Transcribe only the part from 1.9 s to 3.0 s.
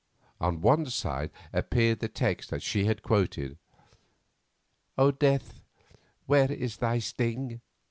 the text that she